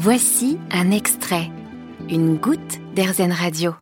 [0.00, 1.50] Voici un extrait,
[2.08, 3.74] une goutte d'Airzen Radio.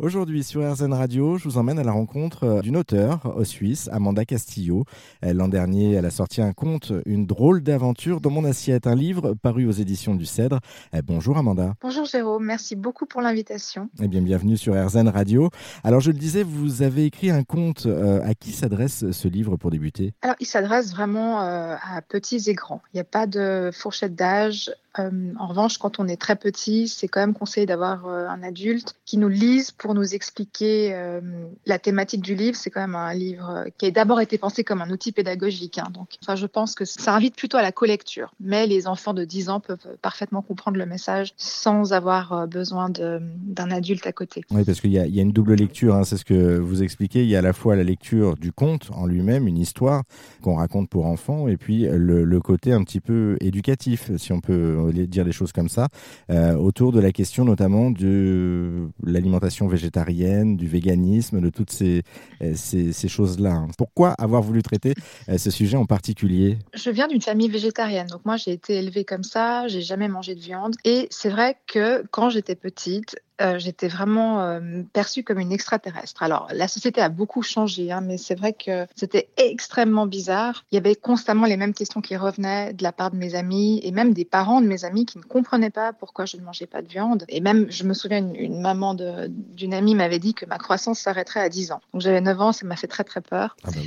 [0.00, 3.90] Aujourd'hui sur RZN Radio, je vous emmène à la rencontre euh, d'une auteure au Suisse,
[3.92, 4.84] Amanda Castillo.
[5.26, 8.94] Euh, l'an dernier, elle a sorti un conte, Une drôle d'aventure dans mon assiette, un
[8.94, 10.60] livre paru aux éditions du Cèdre.
[10.94, 11.74] Euh, bonjour Amanda.
[11.82, 13.90] Bonjour Jérôme, merci beaucoup pour l'invitation.
[14.02, 15.50] Eh bien, bienvenue sur RZN Radio.
[15.84, 17.86] Alors, je le disais, vous avez écrit un conte.
[17.86, 20.14] À qui s'adresse ce livre pour débuter?
[20.22, 22.80] Alors, il s'adresse vraiment à petits et grands.
[22.92, 24.70] Il n'y a pas de fourchette d'âge.
[24.98, 29.18] En revanche, quand on est très petit, c'est quand même conseillé d'avoir un adulte qui
[29.18, 31.20] nous lise pour nous expliquer euh,
[31.66, 32.56] la thématique du livre.
[32.56, 35.78] C'est quand même un livre qui a d'abord été pensé comme un outil pédagogique.
[35.78, 35.88] Hein.
[35.92, 38.32] donc, enfin, je pense que ça invite plutôt à la collecture.
[38.40, 42.88] Mais les enfants de 10 ans peuvent parfaitement comprendre le message sans avoir euh, besoin
[42.90, 44.42] d'un adulte à côté.
[44.50, 45.94] Oui, parce qu'il y, a une double lecture.
[45.94, 47.22] Hein, c'est ce que vous expliquez.
[47.22, 50.02] Il y a à la fois la lecture du conte en lui-même, une histoire
[50.42, 54.79] qu'on raconte pour enfants, et puis le, côté un petit peu éducatif, si on peut
[54.92, 55.88] dire les choses comme ça,
[56.30, 62.02] euh, autour de la question notamment de l'alimentation végétarienne, du véganisme, de toutes ces,
[62.42, 63.52] euh, ces, choses-là.
[63.52, 63.68] Hein.
[63.76, 64.94] Pourquoi avoir voulu traiter
[65.28, 66.58] euh, ce sujet en particulier?
[66.74, 70.34] Je viens d'une famille végétarienne, donc moi j'ai été élevée comme ça, j'ai jamais mangé
[70.34, 70.74] de viande.
[70.84, 76.22] Et c'est vrai que quand j'étais petite, euh, j'étais vraiment euh, perçue comme une extraterrestre.
[76.22, 80.64] Alors, la société a beaucoup changé, hein, mais c'est vrai que c'était extrêmement bizarre.
[80.72, 83.80] Il y avait constamment les mêmes questions qui revenaient de la part de mes amis
[83.82, 86.66] et même des parents de mes amis qui ne comprenaient pas pourquoi je ne mangeais
[86.66, 87.24] pas de viande.
[87.28, 91.40] Et même, je me souviens, une, maman d'une amie m'avait dit que ma croissance s'arrêterait
[91.40, 91.80] à 10 ans.
[91.92, 93.56] Donc, j'avais 9 ans, ça m'a fait très, très peur.
[93.64, 93.80] Ah bah.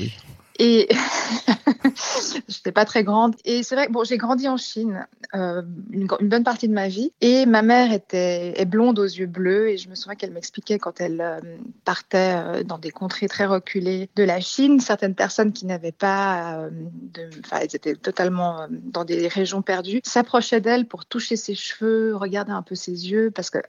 [0.59, 0.87] Et
[2.47, 3.35] j'étais pas très grande.
[3.45, 7.11] Et c'est vrai, bon, j'ai grandi en Chine euh, une, bonne partie de ma vie.
[7.21, 9.69] Et ma mère était est blonde aux yeux bleus.
[9.69, 11.39] Et je me souviens qu'elle m'expliquait quand elle euh,
[11.85, 16.67] partait euh, dans des contrées très reculées de la Chine, certaines personnes qui n'avaient pas,
[17.43, 22.51] enfin, elles étaient totalement dans des régions perdues, s'approchaient d'elle pour toucher ses cheveux, regarder
[22.51, 23.63] un peu ses yeux, parce qu'elle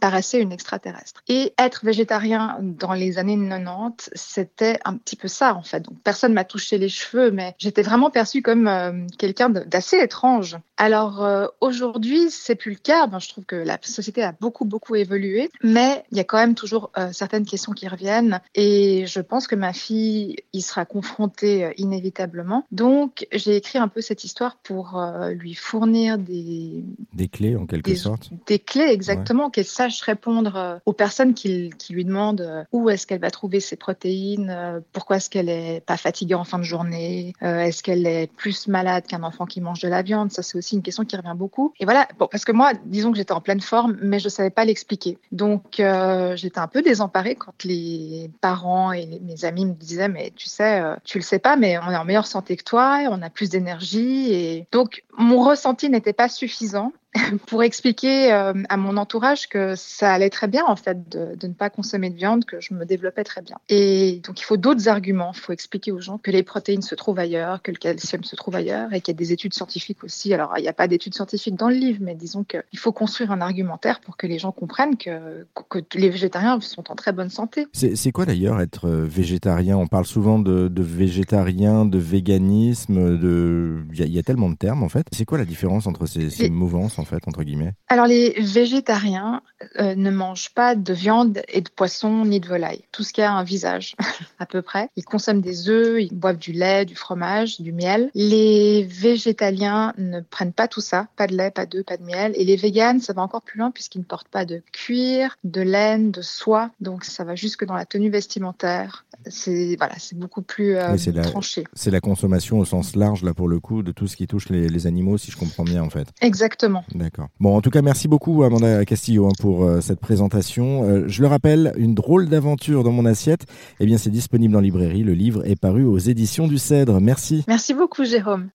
[0.00, 1.22] paraissait une extraterrestre.
[1.28, 5.84] Et être végétarien dans les années 90, c'était un petit peu ça, en fait.
[6.26, 10.56] M'a touché les cheveux, mais j'étais vraiment perçue comme euh, quelqu'un d'assez étrange.
[10.78, 13.06] Alors euh, aujourd'hui, c'est plus le cas.
[13.06, 16.38] Ben, je trouve que la société a beaucoup beaucoup évolué, mais il y a quand
[16.38, 20.84] même toujours euh, certaines questions qui reviennent, et je pense que ma fille y sera
[20.84, 22.64] confrontée inévitablement.
[22.72, 25.00] Donc j'ai écrit un peu cette histoire pour
[25.30, 28.30] lui fournir des des clés en quelque sorte.
[28.46, 33.20] Des clés exactement, qu'elle sache répondre aux personnes qui, qui lui demandent où est-ce qu'elle
[33.20, 37.60] va trouver ses protéines, pourquoi est-ce qu'elle est pas fatiguée en fin de journée euh,
[37.60, 40.67] Est-ce qu'elle est plus malade qu'un enfant qui mange de la viande Ça, c'est aussi
[40.76, 41.72] une question qui revient beaucoup.
[41.80, 44.50] Et voilà, bon, parce que moi, disons que j'étais en pleine forme, mais je savais
[44.50, 45.18] pas l'expliquer.
[45.32, 50.32] Donc, euh, j'étais un peu désemparée quand les parents et mes amis me disaient, mais
[50.34, 53.00] tu sais, euh, tu le sais pas, mais on est en meilleure santé que toi,
[53.10, 54.32] on a plus d'énergie.
[54.32, 56.92] Et donc, mon ressenti n'était pas suffisant.
[57.46, 61.46] pour expliquer euh, à mon entourage que ça allait très bien en fait de, de,
[61.46, 63.56] ne pas consommer de viande, que je me développais très bien.
[63.68, 66.94] Et donc il faut d'autres arguments, il faut expliquer aux gens que les protéines se
[66.94, 70.04] trouvent ailleurs, que le calcium se trouve ailleurs et qu'il y a des études scientifiques
[70.04, 70.34] aussi.
[70.34, 73.32] Alors il n'y a pas d'études scientifiques dans le livre, mais disons qu'il faut construire
[73.32, 77.30] un argumentaire pour que les gens comprennent que, que les végétariens sont en très bonne
[77.30, 77.66] santé.
[77.72, 79.78] C'est quoi d'ailleurs être euh, végétarien?
[79.78, 83.78] On parle souvent de, de végétarien, de véganisme, de...
[83.94, 85.06] Il, y a, tellement de termes en fait.
[85.12, 86.97] C'est quoi la différence entre ces, ces mouvances?
[86.98, 89.42] En fait, entre guillemets Alors, les végétariens
[89.78, 92.82] euh, ne mangent pas de viande et de poisson ni de volaille.
[92.92, 93.96] Tout ce qui a un visage,
[94.38, 94.88] à peu près.
[94.96, 98.10] Ils consomment des œufs, ils boivent du lait, du fromage, du miel.
[98.14, 101.08] Les végétaliens ne prennent pas tout ça.
[101.16, 102.32] Pas de lait, pas d'œufs, pas de miel.
[102.36, 105.60] Et les véganes, ça va encore plus loin puisqu'ils ne portent pas de cuir, de
[105.60, 106.70] laine, de soie.
[106.80, 109.04] Donc, ça va jusque dans la tenue vestimentaire.
[109.26, 111.64] C'est voilà, c'est beaucoup plus euh, tranché.
[111.74, 114.48] C'est la consommation au sens large, là, pour le coup, de tout ce qui touche
[114.48, 116.08] les, les animaux, si je comprends bien, en fait.
[116.20, 116.84] Exactement.
[116.94, 117.28] D'accord.
[117.40, 120.84] Bon, en tout cas, merci beaucoup Amanda Castillo hein, pour euh, cette présentation.
[120.84, 123.46] Euh, je le rappelle, une drôle d'aventure dans mon assiette.
[123.80, 125.02] Eh bien, c'est disponible en librairie.
[125.02, 127.00] Le livre est paru aux éditions du Cèdre.
[127.00, 127.44] Merci.
[127.48, 128.48] Merci beaucoup, Jérôme.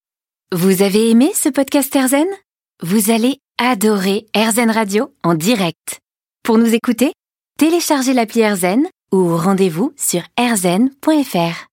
[0.54, 2.28] Vous avez aimé ce podcast Erzen
[2.82, 6.00] Vous allez adorer Erzen Radio en direct.
[6.44, 7.14] Pour nous écouter,
[7.58, 8.84] téléchargez l'appli Erzen
[9.14, 11.62] ou rendez-vous sur erzen.fr.